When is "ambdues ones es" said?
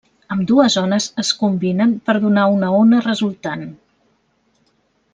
0.35-1.29